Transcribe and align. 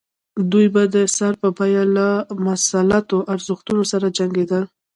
دوی 0.51 0.67
به 0.73 0.83
د 0.95 0.97
سر 1.17 1.33
په 1.41 1.49
بیه 1.57 1.83
له 1.95 2.07
مسلطو 2.45 3.17
ارزښتونو 3.33 3.83
سره 3.91 4.07
جنګېدل. 4.17 4.63